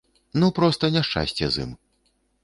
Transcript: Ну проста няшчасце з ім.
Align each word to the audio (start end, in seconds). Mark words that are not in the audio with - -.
Ну 0.43 0.47
проста 0.59 0.89
няшчасце 0.95 1.49
з 1.57 1.65
ім. 1.65 1.75